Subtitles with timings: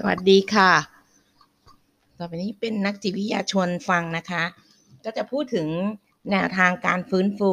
[0.00, 0.72] สวัสดีค่ะ
[2.18, 4.44] ต่อไปนี้เป็นนักจิตวิทยาชวนฟังนะคะ
[5.04, 5.68] ก็จะพูดถึง
[6.30, 7.52] แนวทางการฟื้นฟู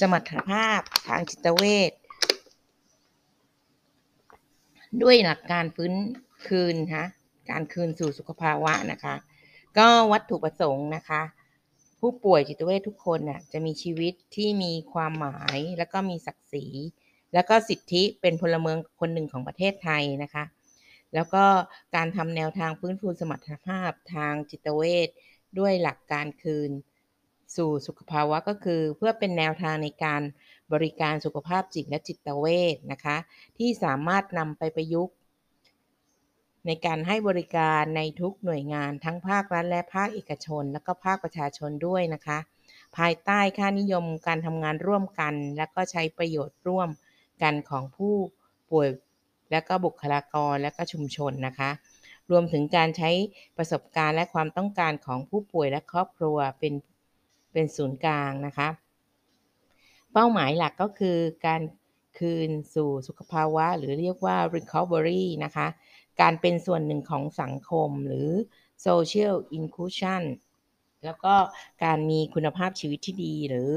[0.00, 1.92] สมรรถภาพทางจิตเวช
[5.02, 5.92] ด้วยหลักการฟื้น
[6.46, 7.04] คืนคะ
[7.50, 9.14] การคืนสู่สุขภาวะนะคะ
[9.78, 11.22] ก็วัตถุประสงค์นะคะ
[12.00, 16.66] ผู้ป่วยจิตเวชทุกคนน่ะจะมีชีวิตที่มีความหมาย แล้วก็มีศักดิ์ศรี
[17.34, 20.44] แล้วก็สิทธิเป็นพลเมืองคนหนึ่งของประเทศไทยนะคะ
[21.14, 21.44] แล้วก็
[21.94, 25.08] การทำแนวทางฟื้นฟูสมรรถภาพทางจิตเวช
[25.58, 26.70] ด้วยหลักการคืน
[27.56, 30.22] สู่สุขภาวะก็คือ เพื่อเป็นแนวทางในการ
[30.72, 33.16] บริการสุขภาพจิตและจิตเวชนะคะ
[33.58, 35.14] ที่สามารถนำไปประยุกต์
[36.66, 42.38] ในการให้บริการในทุกหน่วยงานทั้งภาครัฐและภาคเอกชน และก็ภาคประชาชนด้วยนะคะ
[42.96, 46.88] ภายใต้ค่านิยมการทำงานร่วมกัน และก็ใช้ประโยชน์ร่วม
[47.42, 48.14] กันของผู้
[48.70, 48.88] ป่วย
[49.50, 51.70] และก็บุคลากรและก็ชุมชนนะคะ
[52.30, 53.10] รวมถึงการใช้
[53.56, 56.74] ประสบการณ์และความต้องการของผู้ป่วยและครอบครัวเป็น
[57.52, 58.68] เป็นศูนย์กลางนะคะ
[60.12, 61.62] เป้าหมายหลักก็คือการ
[62.18, 65.66] คืนสู่สุขภาวะ หรือเรียกว่า recovery นะคะ
[66.20, 68.30] การเป็นส่วนหนึ่งของสังคมหรือ
[68.86, 70.22] social inclusion
[71.04, 71.34] แล้วก็
[71.84, 73.72] การมีคุณภาพชีวิตที่ดีหรือ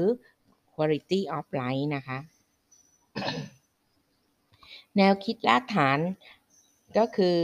[0.74, 2.18] quality of life นะคะ
[4.98, 5.98] แนวคิดรากฐาน
[6.98, 7.36] ก็คือ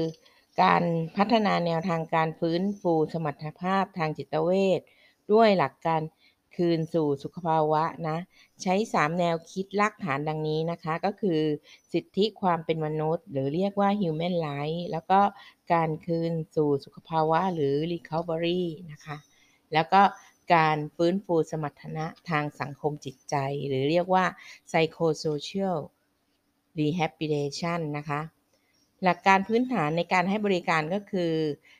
[0.63, 0.83] การ
[1.17, 4.81] พัฒนาแนวทางการฟื้นฟูสมรรถภาพทางจิตเวช
[5.33, 6.03] ด้วยหลักการ
[6.57, 8.19] คืนสู่สุขภาวะนะ
[8.63, 11.41] ใช้ 3 แนวคิดรากฐานดังนี้นะคะ ก็คือ
[11.93, 15.21] สิทธิความเป็นมนุษย์ หรือเรียกว่า human right แล้วก็
[15.73, 19.17] การคืนสู่สุขภาวะหรือ recovery นะคะ
[19.73, 20.03] แล้วก็
[20.55, 23.37] การฟื้นฟูสมรรถนะทางสังคมจิตใจ
[23.69, 24.25] หรือเรียกว่า
[24.71, 25.79] psychosocial
[26.79, 28.21] rehabilitation นะคะ
[29.05, 31.33] หลักการพื้นฐานในการให้บริการก็คือ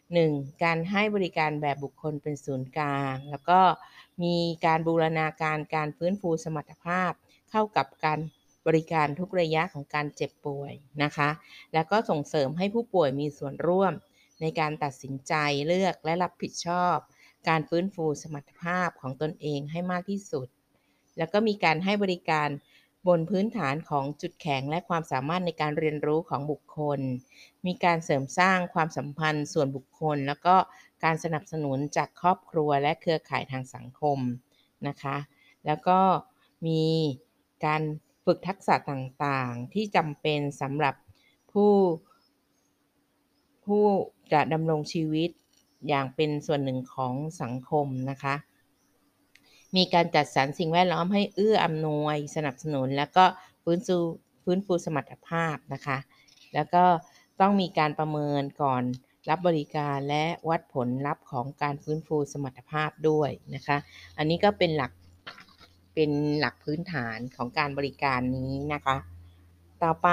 [0.05, 0.63] 1.
[0.65, 3.61] การให้บริการแบบบุคคลเป็นศูนย์กลาง แล้วก็
[4.23, 7.13] มีการบูรณาการการฟื้นฟูสมรรถภาพ
[7.51, 8.19] เข้ากับการ
[8.67, 10.73] บริการทุกระยะของการเจ็บป่วย
[11.03, 11.29] นะคะ
[11.75, 13.93] แล้วก็ส่งเสริมให้ผู้ป่วยมีส่วนร่วม
[14.41, 15.35] ในการตัดสินใจ
[15.67, 16.97] เลือกและรับผิดชอบ
[17.49, 20.49] การฟื้นฟูสมรรถภาพของตนเองให้มากที่สุด
[21.19, 22.49] แล้วก็มีการให้บริการ
[23.07, 27.01] บนพื้นฐานของจุดแข็งและความสามารถในการเรียนรู้ของบุคคล
[27.67, 30.57] มีการเสริมสร้างความสัมพันธ์ส่วนบุคคล แล้วก็
[31.05, 34.19] การสนับสนุนจากครอบครัวและเครือข่ายทางสังคม
[34.89, 35.17] นะคะ
[35.67, 36.01] แล้วก็
[36.67, 36.83] มี
[37.65, 37.83] การ
[38.25, 40.95] ฝึกทักษะต่างๆ ที่จำเป็นสำหรับ
[41.53, 41.73] ผู้
[43.65, 43.85] ผู้
[44.33, 45.31] จะดำรงชีวิต
[45.89, 48.35] อย่างเป็นส่วนหนึ่งของสังคมนะคะ
[49.77, 53.25] มีการจัดสรรสิ่งแวดล้อมให้เอื้ออำนวยสนับสนุน แล้วก็
[53.65, 53.97] ฟื้นฟู
[54.45, 55.99] ฟื้นฟูสมรรถภาพนะคะ
[56.55, 56.85] แล้วก็
[57.41, 58.83] ต้องมีการประเมินก่อน
[59.29, 63.77] รับบริการและวัดผลลัพธ์ของการฟื้นฟูสมรรถภาพด้วยนะคะ
[64.19, 64.93] อันนี้ก็เป็นหลัก
[65.95, 66.11] เป็น
[66.41, 68.97] หลักพื้นฐานของการบริการนี้นะคะ
[69.85, 70.09] ต่อไป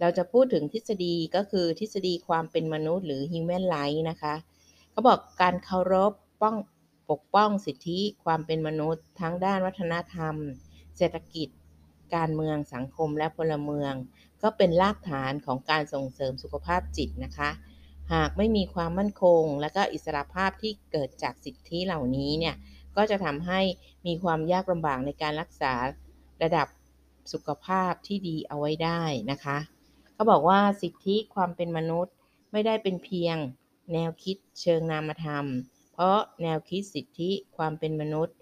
[0.00, 4.34] เราจะพูดถึงทฤษฎีก็คือทฤษฎีความเป็นมนุษย์หรือ human right นะคะ
[4.90, 6.12] เขาบอกการเคารพ
[6.42, 6.56] ป้อง
[7.10, 10.34] ปกป้องสิทธิความเป็นมนุษย์ ทั้งด้านวัฒนธรรม
[10.96, 11.48] เศรษฐกิจ
[12.14, 13.94] การเมืองสังคมและพลเมือง
[14.42, 17.50] ก็เป็นรากฐานของการส่งเสริมสุขภาพจิตนะคะ
[18.12, 22.54] หากไม่มีความมั่นคง และก็อิสรภาพที่เกิดจากสิทธิเหล่านี้เนี่ย
[22.96, 23.60] ก็จะทำให้
[24.06, 25.72] มีความยากลำบากในการรักษา
[26.42, 26.68] ระดับ
[27.32, 29.58] สุขภาพที่ดีเอาไว้ได้นะคะ
[30.14, 32.14] เขาบอกว่าสิทธิความเป็นมนุษย์
[32.52, 33.36] ไม่ได้เป็นเพียง
[33.92, 35.46] แนวคิดเชิงนามธรรม
[36.00, 38.36] ราะแนวคิดสิทธิความเป็นมนุษย์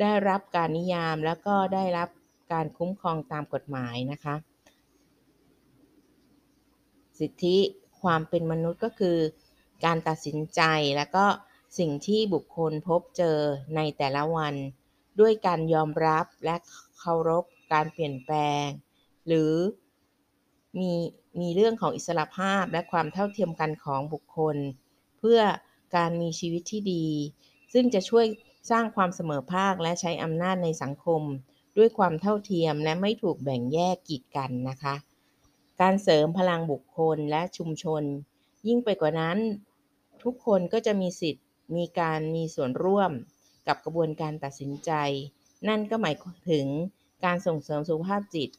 [0.00, 2.08] ได้รับการนิยามแล้วก็ได้รับ
[2.52, 4.34] การคุ้มครองตามกฎหมายนะคะ
[7.18, 7.56] สิทธิ
[8.02, 9.18] ความเป็นมนุษย์ก็คือ
[9.84, 10.60] การตัดสินใจ
[10.96, 11.24] แล้วก็
[11.78, 13.38] สิ่งที่บุคคลพบเจอ
[13.76, 14.54] ในแต่ละวัน
[15.20, 16.56] ด้วยการยอมรับและ
[16.98, 18.66] เคารพการเปลี่ยนแปลง
[19.26, 19.54] หรือ
[20.80, 20.92] มี
[21.40, 24.56] มีเรื่องของอิสระภาพและความเท่าเทียมกันของบุคคล
[25.18, 25.40] เพื่อ
[25.96, 27.06] การมีชีวิตที่ดี
[27.72, 28.26] ซึ่งจะช่วย
[28.70, 31.22] สร้างความเสมอภาคและใช้อำนาจในสังคม
[31.76, 34.94] ด้วยความเท่าเทียมและไม่ถูกแบ่งแยกกีดกันนะคะ
[35.80, 38.02] การเสริมพลังบุคคลและชุมชน
[38.66, 39.38] ยิ่งไปกว่านั้น
[40.22, 41.44] ทุกคนก็จะมีสิทธิ์
[41.76, 43.10] มีการมีส่วนร่วม
[43.66, 44.90] กับกระบวนการตัดสินใจ
[45.68, 46.14] นั่นก็หมาย
[46.50, 46.66] ถึง
[47.24, 48.50] การส่งเสริมสุขภาพจิต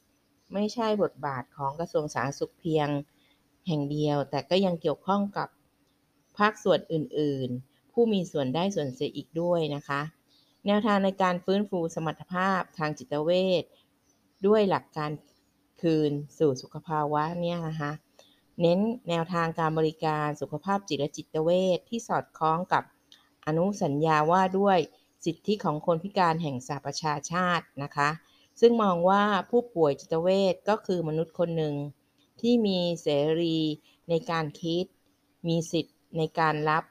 [0.53, 2.87] ไม่ใช่บทบาทของกระทรวงสาธารณสุขเพียง
[3.67, 5.47] แห่งเดียวแต่ก็ยังเกี่ยวข้องกับ
[6.37, 10.01] ภาคส่วนอื่นๆ ผู้มีส่วนได้ส่วนเสียอีกด้วยนะคะ
[10.65, 13.31] แนวทางในการฟื้นฟูสมรรถภาพทางจิตเว
[13.61, 13.63] ช
[14.47, 15.11] ด้วยหลักการ
[15.81, 17.91] คืนสู่สุขภาวะเนี่ยนะคะ
[18.61, 22.83] เน้นแนวทางการบริการสุขภาพจิตและจิตเวชที่สอดคล้องกับ
[23.45, 24.77] อนุสัญญาว่าด้วย
[25.25, 28.09] สิทธิของคนพิการแห่งสหประชาชาตินะคะ
[28.59, 31.75] ซึ่งมองว่าผู้ป่วยจิตเวชก็คือมนุษย์คนหนึ่ง
[32.41, 33.07] ที่มีเส
[33.41, 33.57] รี
[34.09, 34.85] ในการคิด
[35.47, 36.83] มีสิทธิ์ ในการรับ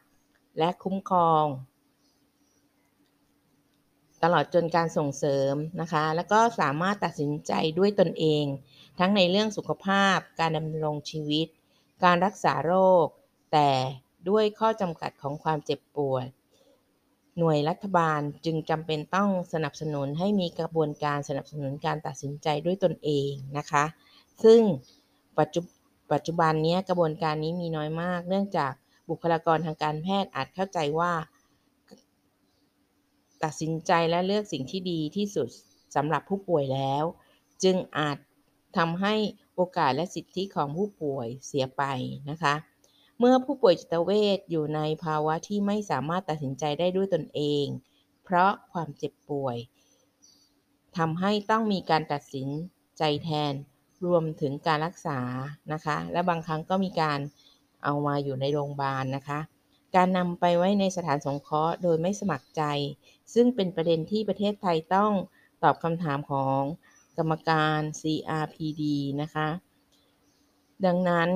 [0.59, 1.45] และคุ้มครอง
[4.23, 8.45] ตลอดจนการส่งเสริมนะคะ แล้วก็สามารถตัดสินใจด้วยตนเอง
[8.99, 11.47] ทั้งในเรื่องสุขภาพ การดำรงชีวิต
[12.05, 12.75] การรักษาโร
[13.05, 13.07] ค
[13.53, 13.71] แต่
[14.29, 16.25] ด้วยข้อจำกัดของความเจ็บป่วย
[17.39, 23.85] หน่วยรัฐบาลจึงจำเป็นต้องสนับสนุนให้มีกระบวนการสนับสนุนการตัดสินใจด้วยตนเองนะคะ
[24.45, 24.61] ซึ่ง
[25.39, 25.61] ปัจจุ
[26.13, 28.73] ปัจจุบันนี้กระบวนการนี้มีน้อยมาก เนื่องจาก
[29.09, 31.13] บุคลากรทางการแพทย์อาจเข้าใจว่า
[33.45, 35.49] ตัดสินใจและเลือกสิ่งที่ดีที่สุด
[35.95, 37.05] สำหรับผู้ป่วยแล้ว
[37.63, 38.17] จึงอาจ
[38.77, 39.15] ทำให้
[39.55, 41.83] โอกาสและสิทธิของผู้ป่วยเสียไป
[42.31, 42.55] นะคะ
[43.19, 47.67] เมื่อผู้ป่วยจิตเวชอยู่ในภาวะที่ไม่สามารถตัดสินใจได้ด้วยตนเอง
[48.25, 49.57] เพราะความเจ็บป่วย
[50.97, 52.49] ทำให้ต้องมีการตัดสิน
[52.99, 53.53] ใจแทน
[54.07, 55.21] รวมถึงการรักษา
[55.73, 57.19] นะคะ และบางครั้งก็มีการ
[57.85, 59.41] เอามาอยู่ในโรงพยาบาลนะคะ
[59.97, 62.63] การนำไปไว้ในสถานสงเคราะห์โดยไม่สมัครใจ
[63.35, 65.13] ซึ่งเป็นประเด็นที่ประเทศไทยต้อง
[65.63, 66.61] ตอบคำถามของ
[67.19, 68.83] กรรมการ CRPD
[69.23, 69.49] นะคะ
[70.85, 71.31] ดังนั้น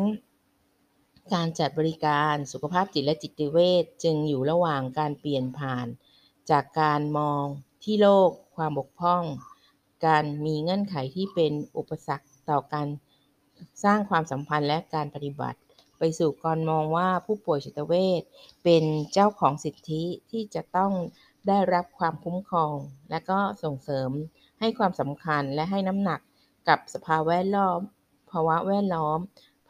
[1.34, 5.86] การจัดบริการสุขภาพจิตและจิตเวชจึงอยู่ระหว่างการเปลี่ยนผ่าน
[6.50, 7.44] จากการมอง
[7.84, 9.22] ที่โลก ความบกพร่อง
[10.06, 12.88] การมีเงื่อนไขที่เป็นอุปสรรคต่อการ
[13.84, 15.58] สร้างความสัมพันธ์และการปฏิบัติ
[15.98, 18.22] ไปสู่การมองว่าผู้ป่วยจิตเวช
[18.64, 20.92] เป็นเจ้าของสิทธิที่จะต้อง
[21.48, 22.74] ได้รับความคุ้มครอง
[23.10, 24.10] และก็ส่งเสริม
[24.60, 26.20] ให้ความสำคัญและให้น้ำหนัก
[26.68, 27.80] กับสภาพแวดล้อม
[28.30, 29.18] ภาวะแวดล้อม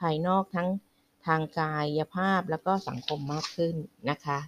[0.01, 0.69] ภายนอกทั้ง
[1.27, 3.75] ทางกายภาพแล้วก็สังคมมากขึ้น
[4.11, 4.39] นะคะ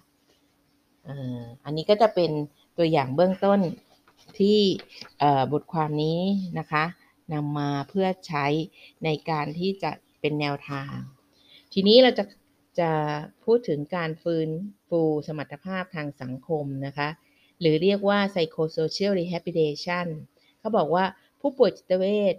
[1.63, 2.31] อันนี้ก็จะเป็น
[2.77, 3.59] ตัวอย่างเบื้องต้น
[4.39, 4.59] ที่
[5.51, 6.19] บทความนี้
[6.59, 6.83] นะคะ
[7.33, 8.45] นำมาเพื่อใช้
[9.03, 10.93] ในการที่จะเป็นแนวทาง
[11.73, 12.23] ทีนี้เราจะ
[12.79, 12.91] จะ
[13.45, 14.49] พูดถึงการฟื้น
[14.89, 17.09] ฟูสมรรถภาพทางสังคมนะคะ
[17.59, 20.07] หรือเรียกว่า psychosocial rehabilitation
[20.59, 21.05] เขาบอกว่า
[21.41, 22.35] ผู้ป่วยจิตเวช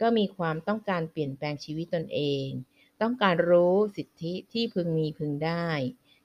[0.00, 2.46] ก็มีความต้องการเปลี่ยนแปลงชีวิตตนเอง
[3.02, 5.66] ต้องการรู้สิทธิที่พึงมีพึงได้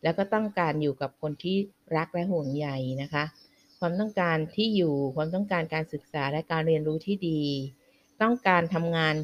[0.03, 1.57] แล้วก็ต้องการอยู่กับคนที่
[1.95, 2.67] รักและห่วงใย
[3.01, 3.23] นะคะ
[3.79, 7.41] ความต้องการที่อยู่ ความต้องการการศึกษาและการเรียนรู้ที่ดี
[8.21, 9.15] ต้องการทำงาน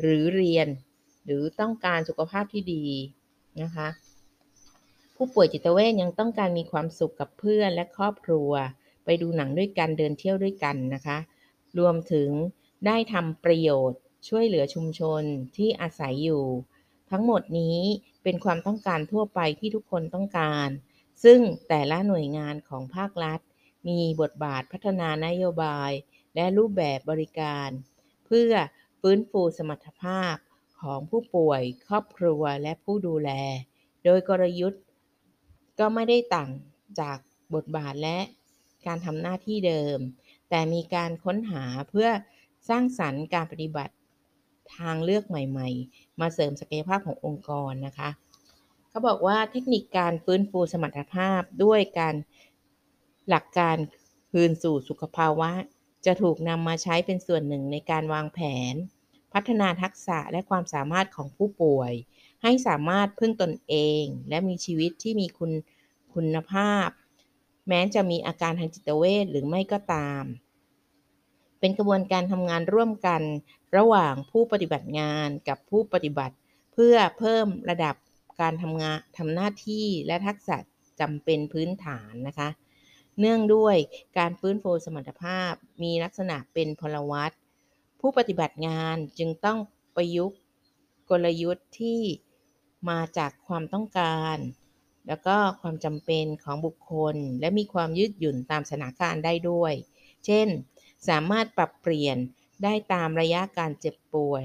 [0.00, 0.68] หรือเรียน
[1.24, 2.84] หรือต้องการสุขภาพที่ดี
[3.62, 3.88] นะคะ
[5.16, 8.50] ผู้ป่วยจิตเวชยังต้องการมีความสุขกับเพื่อนและครอบครัว
[9.04, 11.18] ไปดูหนังด้วยกันเดินเที่ยวด้วยกันนะคะ
[11.78, 12.28] รวมถึง
[12.86, 15.22] ได้ทำประโยชน์ช่วยเหลือชุมชน
[15.56, 16.44] ที่อาศัยอยู่
[17.10, 17.78] ทั้งหมดนี้
[18.22, 20.68] เป็นความต้องการทั่วไปที่ทุกคนต้องการ
[21.24, 23.40] ซึ่งแต่ละหน่วยงานของภาครัฐ
[23.88, 25.90] มีบทบาทพัฒนานโยบาย
[26.34, 27.68] และรูปแบบบริการ
[28.26, 28.52] เพื่อ
[29.00, 30.34] ฟื้นฟูสมรรถภาพ
[30.82, 33.30] ของผู้ป่วย ครอบครัวและผู้ดูแล
[34.04, 34.82] โดยกลยุทธ์
[35.78, 36.50] ก็ไม่ได้ต่าง
[37.00, 37.18] จาก
[37.54, 38.18] บทบาทและ
[38.86, 39.98] การทำหน้าที่เดิม
[40.50, 42.08] แต่มีการค้นหาเพื่อ
[42.68, 43.94] สร้างสรรค์การปฏิบัติ
[44.76, 48.10] ทางเลือกใหม่ๆ มาเสริมศักยภาพขององค์กรนะคะ
[48.88, 52.14] เขาบอกว่าเทคนิคการฟื้นฟูสมรรถภาพด้วยการ
[53.28, 53.76] หลักการ
[54.30, 55.50] คืนสู่สุขภาวะ
[56.06, 58.40] จะถูกนำมาใช้เป็นส่วนหนึ่งในการวางแผ
[58.72, 58.74] น
[59.32, 61.92] พัฒนาทักษะและความสามารถของผู้ป่วย
[62.42, 65.52] ให้สามารถพึ่งตนเอง และมีชีวิตที่มีคุณ
[66.14, 66.88] คุณภาพ
[67.68, 70.24] แม้จะมีอาการทางจิตเวชหรือไม่ก็ตาม
[71.60, 73.22] เป็นกระบวนการทำงานร่วมกัน
[73.76, 76.34] ระหว่างผู้ปฏิบัติงานกับผู้ปฏิบัติ
[76.72, 77.94] เพื่อเพิ่มระดับ
[78.40, 80.56] การทำงานทำหน้าที่และทักษะ
[81.00, 82.48] จำเป็นพื้นฐานนะคะ
[83.20, 83.76] เนื่องด้วย
[84.18, 87.32] การฟื้นฟูสมรรถภาพมีลักษณะเป็นพลวัต
[88.02, 89.58] ผู้ปฏิบัติงานจึงต้อง
[89.96, 90.38] ประยุกต์
[91.10, 92.00] กลยุทธ์ที่
[92.90, 94.36] มาจากความต้องการ
[95.08, 99.74] แล้วก็ความจำเป็นของบุคคล และมีความยืดหยุ่นตามสถานการณ์ได้ด้วย
[100.26, 100.48] เช่น
[101.08, 102.16] สามารถปรับเปลี่ยน
[102.64, 104.44] ได้ตามระยะการเจ็บป่วย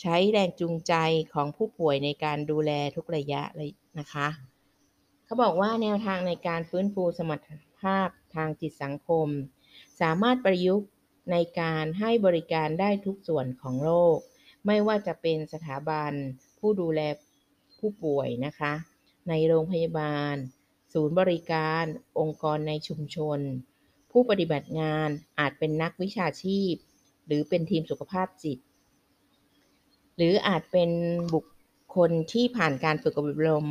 [0.00, 0.94] ใช้แรงจูงใจ
[1.34, 4.28] ของผู้ป่วยในการดูแลทุกระยะเลยนะคะ
[5.24, 7.48] เขาบอกว่าแนวทางในการฟื้นฟูสมรรถ
[7.80, 9.28] ภาพทางจิตสังคม
[10.00, 10.88] สามารถประยุกต์
[11.30, 14.18] ในการให้บริการได้ทุกส่วนของโลก
[14.66, 16.12] ไม่ว่าจะเป็นสถาบัน
[16.58, 17.00] ผู้ดูแล
[17.78, 18.72] ผู้ป่วยนะคะ
[19.28, 20.34] ในโรงพยาบาล
[20.92, 21.84] ศูนย์บริการ
[22.18, 23.38] องค์กรในชุมชน
[24.10, 26.74] ผู้ปฏิบัติงานอาจเป็นนักวิชาชีพ
[27.26, 28.58] หรือเป็นทีมสุขภาพจิต
[30.16, 30.90] หรืออาจเป็น
[31.34, 31.44] บุค
[31.96, 33.66] คนที่ผ่านการฝึกอบรม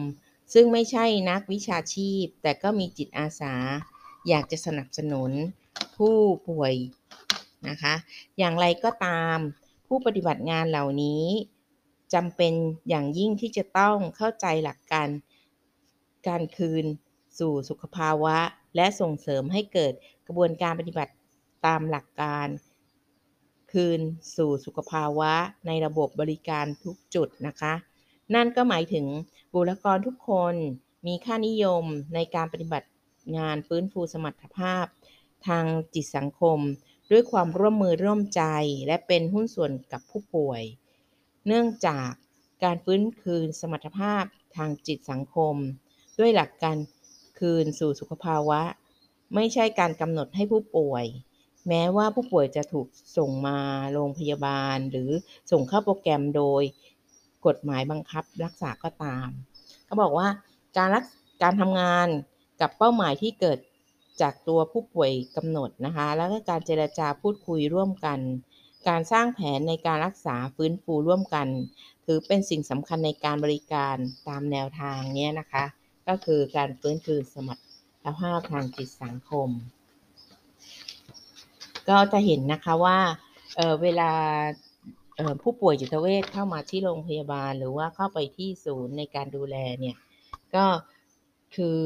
[0.54, 3.56] ซึ่งไม่ใช่นักวิชาชีพ แต่ก็มีจิตอาสา
[4.28, 5.32] อยากจะสนับสนุน
[5.98, 6.18] ผู้
[6.50, 6.74] ป่วย
[7.70, 7.96] นะคะ
[8.38, 9.38] อย่างไรก็ตาม
[9.88, 11.26] ผู้ปฏิบัติงานเหล่านี้
[12.14, 12.54] จำเป็น
[12.90, 15.08] อย่างยิ่งที่จะต้องเข้าใจหลักการ
[16.28, 16.86] การคืน
[17.40, 18.38] สู่สุขภาวะ
[18.76, 19.94] และส่งเสริมให้เกิด
[20.28, 21.14] กระบวนการปฏิบัติ
[21.66, 22.48] ตามหลักการ
[23.72, 24.00] คืน
[24.36, 25.34] สู่สุขภาวะ
[25.68, 27.74] ในระบบบริการทุกจุดนะคะ
[28.36, 29.06] นั่นก็หมายถึง
[29.54, 30.56] บุคลากรทุกคน
[31.08, 31.84] มีค่านิยม
[32.16, 32.90] ในการปฏิบัติ
[33.38, 34.86] งานฟื้นฟูสมรรถภาพ
[35.48, 36.60] ทางจิตสังคม
[37.12, 38.44] ด้วยความร่วมมือร่วมใจ
[38.88, 40.62] และเป็นหุ้นส่วนกับผู้ป่วย
[41.48, 42.10] เนื่องจาก
[42.64, 44.24] การฟื้นคืนสมรรถภาพ
[44.56, 45.56] ทางจิตสังคม
[46.20, 46.78] ด้วยหลักการ
[47.40, 48.62] คืนสู่สุขภาวะ
[49.36, 51.06] ไม่ใช่การกำหนดให้ผู้ป่วย
[51.68, 52.88] แม้ว่าผู้ป่วยจะถูก
[53.18, 53.60] ส่งมา
[53.94, 55.10] โรงพยาบาล หรือ
[55.52, 56.64] ส่งเข้าโปรแกรมโดย
[57.46, 59.28] กฎหมายบังคับรักษาก็ตาม
[59.86, 60.28] เขาบอกว่า
[60.78, 61.04] การรัก
[61.44, 62.08] การทำงาน
[62.62, 63.60] กับเป้าหมายที่เกิด
[64.22, 68.20] จากตัวผู้ป่วยกำหนดนะคะ แล้วก็การเจรจาพูดคุยร่วมกัน
[68.88, 71.48] การสร้างแผนในการรักษาฟื้นฟูร่วมกัน
[72.06, 73.96] ถือเป็นสิ่งสำคัญในการบริการ
[74.28, 75.66] ตามแนวทางนี้นะคะ
[76.08, 77.62] ก็คือการฟื้นคืนสมรร
[78.04, 79.50] ถภาพทางจิตสังคม
[81.90, 83.00] ก็จะเห็นนะคะว่า
[83.56, 84.12] เเวลา
[85.44, 89.98] ผู้ป่วยจิตเวชเข้ามาที่โรงพยาบาล หรือว่าเข้าไปที่ศูนย์ในการดูแลเนี่ย
[90.56, 90.66] ก็
[91.56, 91.78] คือ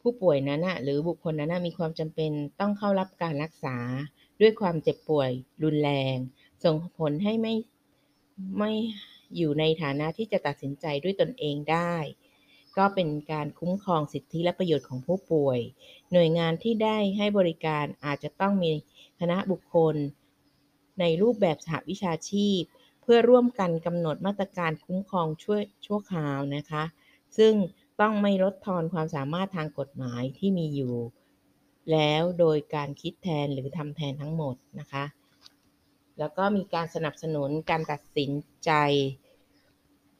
[0.00, 3.76] ผู้ป่วยนั้นนะหรือบุคคลนั้นมีความจำเป็นต้องเข้ารับการรักษา
[4.40, 5.30] ด้วยความเจ็บป่วย
[5.62, 6.16] รุนแรง
[6.64, 7.54] ส่งผลให้ไม่
[8.58, 8.72] ไม่
[9.36, 11.94] อยู่ในฐานะที่จะตัดสินใจด้วยตนเองได้
[12.76, 15.58] ก็เป็นการคุ้มครองสิทธิและประโยชน์ของผู้ป่วย
[16.12, 18.72] หน่วยงานที่ได้ให้บริการอาจจะต้องมี
[19.20, 19.94] คณะบุคคล
[21.00, 22.60] ในรูปแบบสหวิชาชีพ
[23.02, 26.84] เพื่อร่วมกันกำหนดมาตรการคุ้มครองช่วยชั่วคราวนะคะ
[27.36, 27.52] ซึ่ง
[28.00, 30.94] ต้องไม่ลดทอนความสามารถทางกฎหมายที่มีอยู่
[31.92, 35.04] แล้วโดยการคิดแทนหรือทำแทนทั้งหมดนะคะ
[36.18, 38.30] แล้วก็มีการสนับสนุนการตัดสิน
[38.64, 38.72] ใจ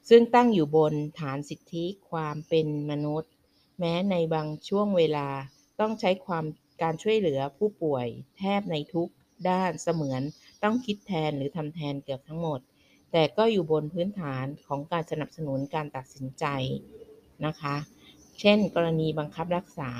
[0.09, 3.31] ซึ่งตั้งอยู่บนฐานสิทธิความเป็นมนุษย์
[3.79, 5.27] แม้ในบางช่วงเวลา
[5.79, 6.45] ต้องใช้ความ
[6.81, 8.07] การช่วยเหลือผู้ป่วย
[8.37, 9.09] แทบในทุก
[9.49, 10.21] ด้านเสมือน
[10.63, 12.59] ต้องคิดแทนหรือทำแทนเกือบทั้งหมด
[13.11, 16.45] แต่ก็อยู่บนพื้นฐานของการสนับสนุนการตัดสินใจ
[17.45, 17.75] นะคะ
[18.39, 19.91] เช่น กรณีบังคับรักษา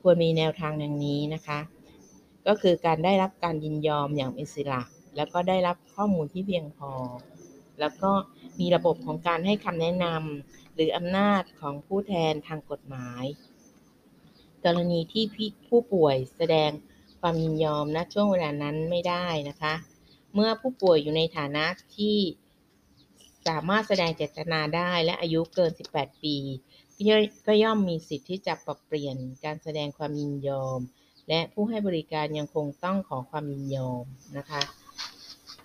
[0.00, 1.60] ควรมีแนวทางอย่างนี้นะคะ
[2.46, 4.82] ก็คือการได้รับการยินยอมอย่างอิสระ
[5.16, 6.92] แล้วก็ได้รับข้อมูลที่เพียงพอ
[7.80, 8.12] แล้วก็
[8.60, 13.24] มีระบบของการให้คำแนะนำหรืออำนาจของผู้แทนทางกฎหมาย
[14.64, 15.24] กรณีที่
[15.68, 16.70] ผู้ป่วยแสดง
[17.20, 19.74] ความยินยอมณช่วงเวลานั้นไม่ได้นะคะ
[20.34, 21.64] เมื่อผู้ป่วยอยู่ในฐานะ
[21.96, 22.16] ที่
[23.48, 26.36] สามารถแสดงเจตนาได้และอายุเกิน 18 ปี
[27.46, 30.80] ก็ย่อมมีสิทธิ์ที่จะปรับเปลี่ยนการแสดงความยินยอม
[31.28, 34.04] และผู้ให้บริการยังคงต้องขอความยินยอม
[34.36, 34.62] นะคะ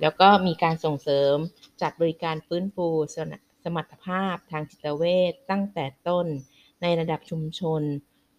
[0.02, 1.36] แล้วก็มีการส่งเสริม
[1.82, 2.88] จัดบริการฟื้นฟู
[3.64, 6.28] สมรรถภาพทางจิตเวชตั้งแต่ต้น
[6.82, 7.82] ในระดับชุมชน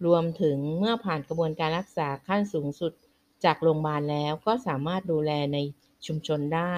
[0.05, 2.93] รวมถึงเมื่อผ่านกระบวนการรักษาขั้นสูงสุด
[3.43, 5.57] จากโรงพยาบาลแล้วก็สามารถดูแลใน
[6.05, 6.75] ชุมชนได้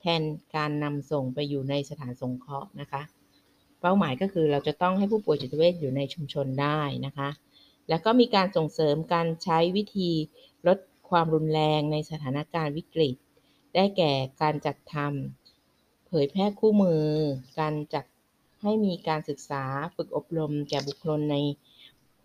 [0.00, 0.22] แทน
[0.56, 3.02] การนำส่งไปอยู่ในสถานสงเคราะห์นะคะ
[3.80, 7.28] เป้าหมายก็คือเราจะต้องให้ผู้ป่วยจิตเวชอยู่ในชุมชนได้นะคะ
[7.88, 10.10] แล้วก็มีการส่งเสริมการใช้วิธี
[10.66, 10.78] ลด
[11.10, 13.14] ความรุนแรงในสถานการณ์วิกฤต
[13.74, 17.02] ได้แก่การจัดทำเผยแพร่คู่มือ
[17.58, 18.04] การจัด
[18.62, 19.64] ให้มีการศึกษา
[19.96, 21.36] ฝึกอบรมแก่บุคคลใน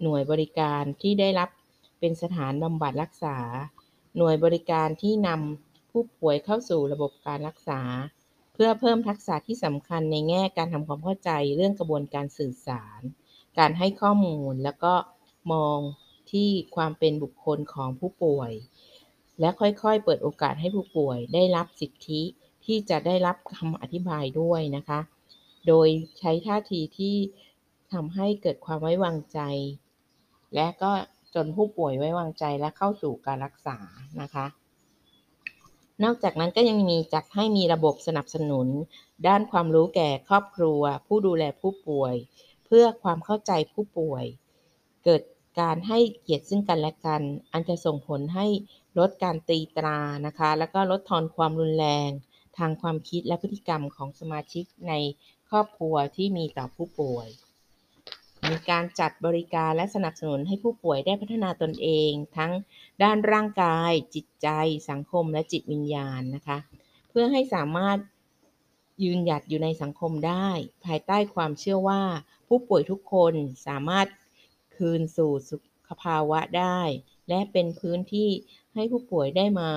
[0.01, 1.50] หน่วยบริการที่ได้รับ
[2.00, 3.38] เป็นสถานบำบัดรักษา
[4.17, 5.64] หน่วยบริการที่นำ
[5.96, 7.82] ผู้ป่วยเข้าสู่ระบบการรักษา
[8.54, 13.02] เพื่อเพิ่มทักษะที่สำคัญในแง่การทำความเข้าใจเรื่องกระบวนการสื่อสาร
[13.58, 14.94] การให้ข้อมูลแล้วก็
[15.54, 15.80] มอง
[16.32, 18.52] ที่ความเป็นบุคคลของผู้ป่วย
[19.40, 22.22] และค่อยๆ เปิดโอกาสให้ผู้ป่วยได้รับสิทธิ
[22.66, 25.00] ที่จะได้รับคำอธิบายด้วยนะคะ
[25.68, 25.88] โดย
[26.20, 27.16] ใช้ท่าทีที่
[27.94, 29.40] ทำให้เกิดความไว้วางใจ
[30.56, 30.92] และก็
[31.36, 33.78] จนผู้ป่วยไว้วางใจและเข้าสู่การรักษา
[34.22, 34.46] นะคะ
[36.04, 38.68] นอกจากนั้นก็ยังมีจัดให้มีระบบสนับสนุน
[39.28, 42.16] ด้านความรู้แก่ครอบครัว ผู้ดูแลผู้ป่วย
[42.66, 44.25] เพื่อความเข้าใจผู้ป่วย
[45.04, 45.22] เกิด
[45.60, 47.22] การให้เกียรติซึ่งกันและกัน
[47.52, 48.48] อันจะส่งผลให้
[49.00, 52.10] ลดการตีตรานะคะ แล้วก็ลดทอนความรุนแรง
[52.58, 54.94] ทางความคิดและพฤติกรรมของสมาชิกใน
[55.50, 57.28] ครอบครัวที่มีต่อผู้ป่วย
[58.52, 62.52] มีการจัดบริการและสนับสนุนให้ผู้ป่วยได้พัฒนาตนเอง ทั้ง
[63.04, 64.48] ด้านร่างกาย จิตใจ
[64.90, 66.58] สังคมและจิตวิญญาณนะคะ
[67.10, 67.98] เพื่อให้สามารถ
[69.04, 70.48] ยืนหยัดอยู่ในสังคมได้
[70.86, 72.02] ภายใต้ความเชื่อว่า
[72.48, 73.34] ผู้ป่วยทุกคน
[73.68, 74.08] สามารถ
[74.75, 76.80] คืนสู่สุขภาวะได้
[77.30, 78.30] และเป็นพื้นที่
[78.74, 79.70] ให้ผู้ป่วยได้มา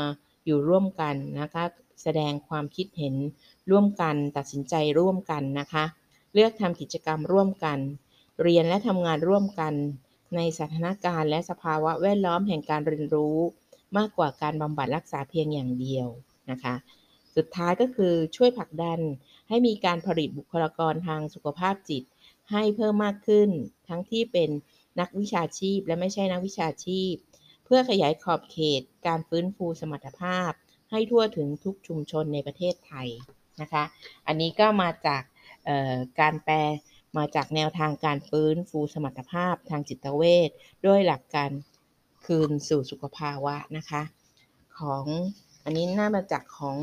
[0.44, 1.64] อยู่ร่วมกันนะคะ
[2.02, 3.14] แสดงความคิดเห็น
[3.70, 5.84] ร่วมกัน ตัดสินใจร่วมกันนะคะ
[6.34, 7.78] เลือกทำกิจกรรมร่วมกัน
[8.42, 9.74] เรียนและทำงานร่วมกัน
[10.36, 13.38] ในสถานการณ์และสภาวะแวดล้อมแห่งการเรียนรู้
[13.98, 16.08] มากกว่าการบำบัดรักษาเพียงอย่างเดียว
[16.50, 16.74] นะคะ
[17.36, 19.00] สุดท้ายก็คือช่วยผลักดัน
[19.48, 22.02] ให้มีการผลิตบุคลากรทางสุขภาพจิต
[22.50, 23.48] ให้เพิ่มมากขึ้น
[23.88, 24.50] ทั้งที่เป็น
[25.00, 27.12] นักวิชาชีพและไม่ใช่นักวิชาชีพ
[27.64, 30.50] เพื่อขยายขอบเขต การฟื้นฟูสมรรถภาพ
[30.90, 33.08] ให้ทั่วถึงทุกชุมชนในประเทศไทย
[33.60, 33.84] นะคะ
[34.26, 35.22] อันนี้ก็มาจาก
[36.20, 36.56] การแปล
[37.16, 40.50] มาจากแนวทางการฟื้นฟูสมรรถภาพทางจิตเวช
[40.86, 41.50] ด้วยหลักการ
[42.26, 44.02] คืนสู่สุขภาวะนะคะ
[44.78, 45.04] ของ
[45.64, 46.78] อันนี้น่ามาจากของ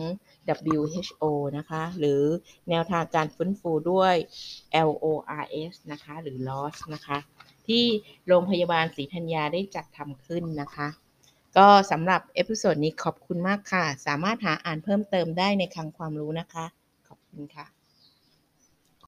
[0.73, 1.23] WHO
[1.57, 2.21] นะคะ หรือ
[2.69, 4.15] แนวทางการฟื้นฟูด้วย
[4.89, 7.17] LORS นะคะ หรือ LOS นะคะ
[7.67, 7.83] ที่
[8.27, 10.87] โรงพยาบาลศรีธัญญาได้จัดทำขึ้นนะคะ
[11.57, 16.65] ก็สำหรับเอพิโซดนี้ขอบคุณมากค่ะ สามารถหาอ่านเพิ่มเติมได้ในคลังความรู้นะคะ
[17.07, 17.74] ขอบคุณค่ะ